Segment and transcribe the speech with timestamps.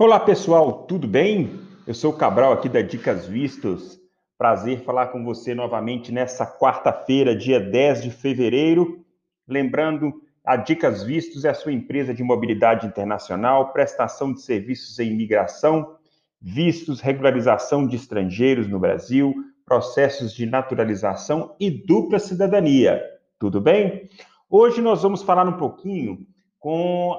[0.00, 1.58] Olá pessoal, tudo bem?
[1.84, 3.98] Eu sou o Cabral aqui da Dicas Vistos.
[4.38, 9.04] Prazer falar com você novamente nessa quarta-feira, dia 10 de fevereiro.
[9.48, 15.10] Lembrando, a Dicas Vistos é a sua empresa de mobilidade internacional, prestação de serviços em
[15.10, 15.96] imigração,
[16.40, 19.34] vistos, regularização de estrangeiros no Brasil,
[19.66, 23.02] processos de naturalização e dupla cidadania.
[23.36, 24.08] Tudo bem?
[24.48, 26.24] Hoje nós vamos falar um pouquinho
[26.60, 27.18] com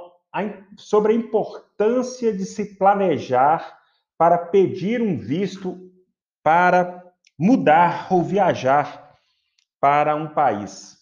[0.77, 3.79] sobre a importância de se planejar
[4.17, 5.91] para pedir um visto
[6.43, 7.03] para
[7.37, 9.15] mudar ou viajar
[9.79, 10.97] para um país.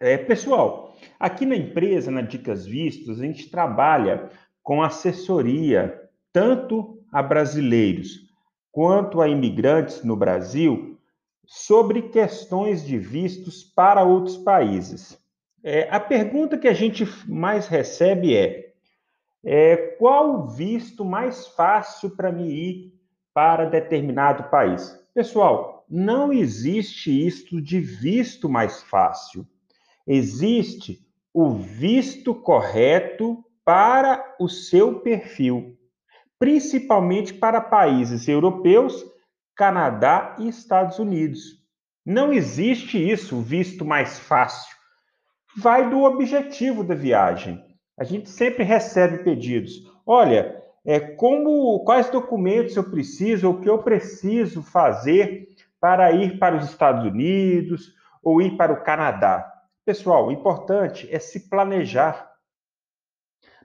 [0.00, 4.28] É, pessoal, aqui na empresa, na Dicas Vistos, a gente trabalha
[4.62, 8.28] com assessoria tanto a brasileiros
[8.72, 10.98] quanto a imigrantes no Brasil
[11.46, 15.16] sobre questões de vistos para outros países.
[15.66, 18.74] É, a pergunta que a gente mais recebe é,
[19.42, 22.92] é qual o visto mais fácil para me ir
[23.32, 24.94] para determinado país?
[25.14, 29.46] Pessoal, não existe isto de visto mais fácil.
[30.06, 31.00] Existe
[31.32, 35.78] o visto correto para o seu perfil,
[36.38, 39.02] principalmente para países europeus,
[39.56, 41.40] Canadá e Estados Unidos.
[42.04, 44.73] Não existe isso, visto mais fácil
[45.56, 47.64] vai do objetivo da viagem.
[47.96, 49.72] A gente sempre recebe pedidos.
[50.06, 55.48] Olha, é, como, quais documentos eu preciso, o que eu preciso fazer
[55.80, 59.50] para ir para os Estados Unidos ou ir para o Canadá?
[59.84, 62.32] Pessoal, o importante é se planejar.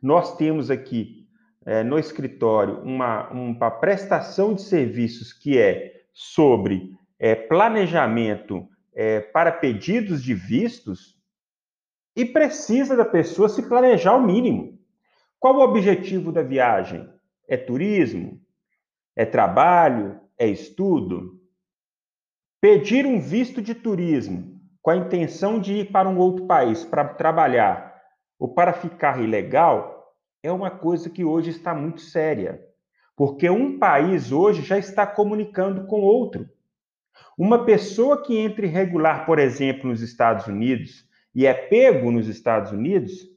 [0.02, 1.28] Nós temos aqui
[1.66, 9.52] é, no escritório uma, uma prestação de serviços que é sobre é, planejamento é, para
[9.52, 11.19] pedidos de vistos,
[12.16, 14.80] e precisa da pessoa se planejar o mínimo.
[15.40, 17.08] Qual o objetivo da viagem?
[17.48, 18.42] É turismo?
[19.16, 20.20] É trabalho?
[20.38, 21.40] É estudo?
[22.62, 27.06] Pedir um visto de turismo com a intenção de ir para um outro país para
[27.06, 27.96] trabalhar
[28.38, 32.62] ou para ficar ilegal é uma coisa que hoje está muito séria.
[33.16, 36.50] Porque um país hoje já está comunicando com outro.
[37.38, 42.72] Uma pessoa que entre irregular, por exemplo, nos Estados Unidos, e é pego nos Estados
[42.72, 43.28] Unidos,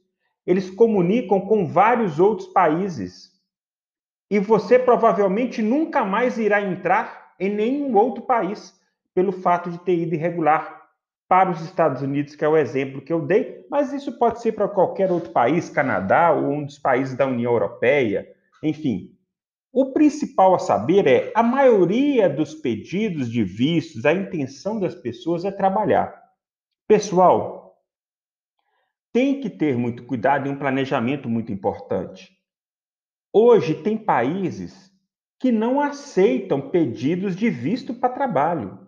[0.45, 3.31] eles comunicam com vários outros países.
[4.29, 8.73] E você provavelmente nunca mais irá entrar em nenhum outro país
[9.13, 10.81] pelo fato de ter ido irregular
[11.27, 14.51] para os Estados Unidos, que é o exemplo que eu dei, mas isso pode ser
[14.51, 18.27] para qualquer outro país, Canadá ou um dos países da União Europeia,
[18.61, 19.11] enfim.
[19.71, 25.43] O principal a saber é a maioria dos pedidos de vistos, a intenção das pessoas
[25.43, 26.13] é trabalhar.
[26.87, 27.62] Pessoal,
[29.13, 32.35] tem que ter muito cuidado e um planejamento muito importante.
[33.31, 34.91] Hoje, tem países
[35.39, 38.79] que não aceitam pedidos de visto para trabalho.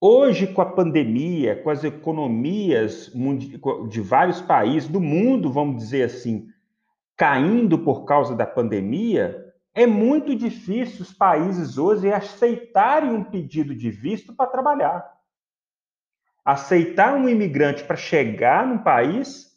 [0.00, 3.12] Hoje, com a pandemia, com as economias
[3.88, 6.48] de vários países do mundo, vamos dizer assim,
[7.16, 13.90] caindo por causa da pandemia, é muito difícil os países hoje aceitarem um pedido de
[13.90, 15.11] visto para trabalhar
[16.44, 19.52] aceitar um imigrante para chegar no país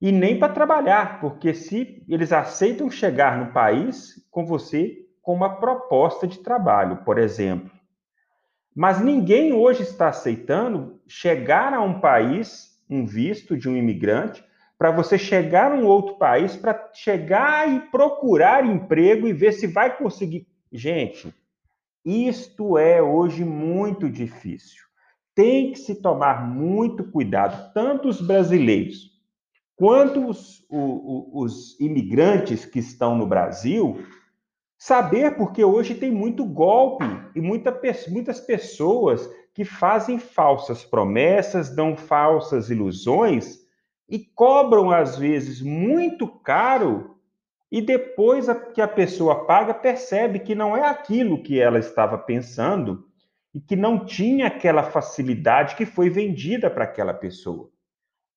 [0.00, 5.60] e nem para trabalhar, porque se eles aceitam chegar no país com você com uma
[5.60, 7.70] proposta de trabalho, por exemplo.
[8.74, 14.42] Mas ninguém hoje está aceitando chegar a um país, um visto de um imigrante,
[14.78, 19.66] para você chegar a um outro país, para chegar e procurar emprego e ver se
[19.66, 20.48] vai conseguir.
[20.72, 21.34] Gente,
[22.02, 24.89] isto é hoje muito difícil
[25.34, 29.10] tem que se tomar muito cuidado, tanto os brasileiros
[29.80, 34.04] quanto os, os, os imigrantes que estão no Brasil,
[34.76, 41.96] saber porque hoje tem muito golpe e muita, muitas pessoas que fazem falsas promessas, dão
[41.96, 43.58] falsas ilusões
[44.06, 47.16] e cobram, às vezes, muito caro
[47.72, 53.08] e depois que a pessoa paga, percebe que não é aquilo que ela estava pensando
[53.54, 57.70] e que não tinha aquela facilidade que foi vendida para aquela pessoa.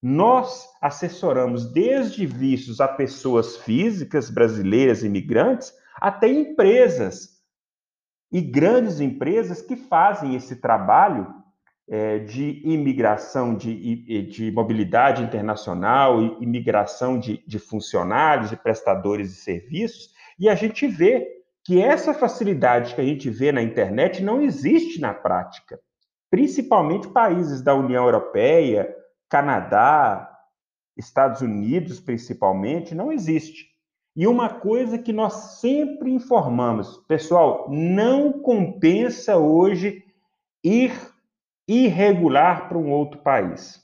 [0.02, 7.42] Nós assessoramos desde vistos a pessoas físicas brasileiras imigrantes até empresas
[8.32, 11.34] e grandes empresas que fazem esse trabalho
[11.88, 20.14] é, de imigração, de, de mobilidade internacional, imigração de, de funcionários e prestadores de serviços,
[20.40, 25.00] e a gente vê que essa facilidade que a gente vê na internet não existe
[25.00, 25.80] na prática,
[26.30, 28.94] principalmente países da União Europeia,
[29.30, 30.30] Canadá,
[30.98, 33.68] Estados Unidos, principalmente, não existe.
[34.16, 40.04] E uma coisa que nós sempre informamos, pessoal, não compensa hoje
[40.64, 40.94] ir
[41.68, 43.82] irregular para um outro país.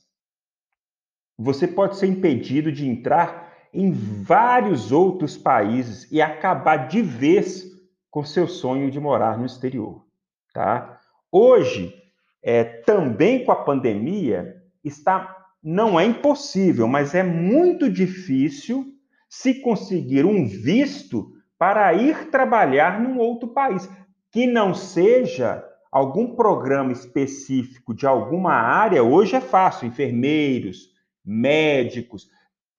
[1.37, 7.65] Você pode ser impedido de entrar em vários outros países e acabar de vez
[8.09, 10.05] com seu sonho de morar no exterior,
[10.53, 10.99] tá?
[11.31, 11.93] Hoje,
[12.41, 18.85] é, também com a pandemia, está não é impossível, mas é muito difícil
[19.27, 23.89] se conseguir um visto para ir trabalhar num outro país,
[24.31, 30.89] que não seja algum programa específico de alguma área, hoje é fácil, enfermeiros,
[31.25, 32.29] médicos,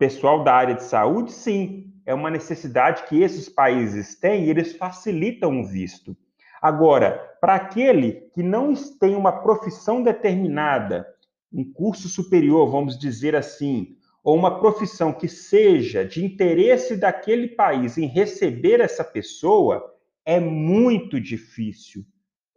[0.00, 4.74] pessoal da área de saúde, sim, é uma necessidade que esses países têm e eles
[4.74, 6.16] facilitam o visto.
[6.62, 11.06] Agora, para aquele que não tem uma profissão determinada,
[11.52, 17.98] um curso superior, vamos dizer assim, ou uma profissão que seja de interesse daquele país
[17.98, 19.94] em receber essa pessoa,
[20.24, 22.06] é muito difícil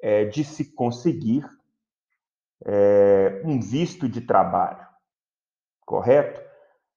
[0.02, 1.46] é, de se conseguir
[2.66, 4.88] é, um visto de trabalho,
[5.86, 6.43] correto?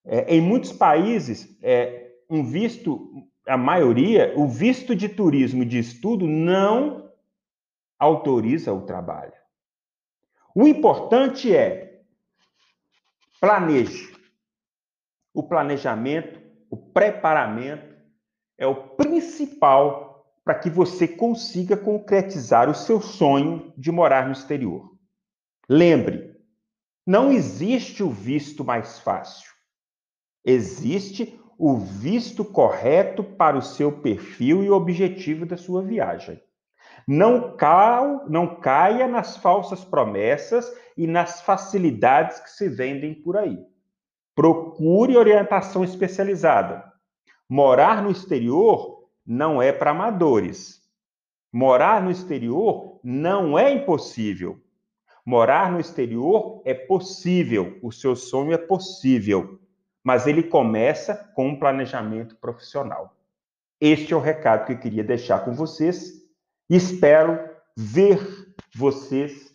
[0.07, 6.25] É, em muitos países, é, um visto, a maioria, o visto de turismo de estudo
[6.25, 7.11] não
[7.99, 9.33] autoriza o trabalho.
[10.55, 12.01] O importante é
[13.39, 14.15] planeje.
[15.33, 17.95] O planejamento, o preparamento
[18.57, 24.97] é o principal para que você consiga concretizar o seu sonho de morar no exterior.
[25.69, 26.35] Lembre,
[27.05, 29.56] não existe o visto mais fácil.
[30.43, 36.41] Existe o visto correto para o seu perfil e objetivo da sua viagem.
[37.07, 43.57] Não, cal, não caia nas falsas promessas e nas facilidades que se vendem por aí.
[44.35, 46.83] Procure orientação especializada.
[47.49, 50.81] Morar no exterior não é para amadores.
[51.51, 54.59] Morar no exterior não é impossível.
[55.25, 59.59] Morar no exterior é possível, o seu sonho é possível,
[60.07, 63.13] mas ele começa com um planejamento profissional.
[63.81, 66.25] Este é o recado que eu queria deixar com vocês
[66.69, 67.39] Espero
[67.77, 68.19] ver
[68.73, 69.53] vocês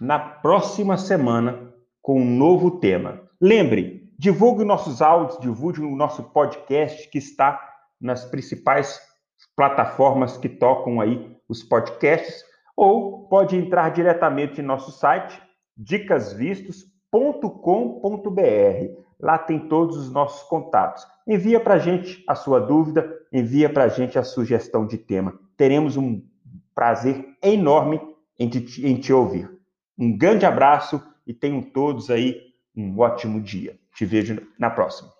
[0.00, 3.20] na próxima semana com um novo tema.
[3.40, 7.60] Lembre, divulgue nossos áudios, divulgue o nosso podcast que está
[8.00, 9.00] nas principais
[9.56, 12.44] plataformas que tocam aí os podcasts,
[12.76, 15.42] ou pode entrar diretamente em nosso site
[17.12, 19.02] dicasvistos.com.br.
[19.20, 21.04] Lá tem todos os nossos contatos.
[21.26, 25.38] Envia para a gente a sua dúvida, envia para a gente a sugestão de tema.
[25.56, 26.22] Teremos um
[26.74, 28.00] prazer enorme
[28.38, 29.50] em te, em te ouvir.
[29.98, 32.40] Um grande abraço e tenham todos aí
[32.76, 33.76] um ótimo dia.
[33.92, 35.17] Te vejo na próxima.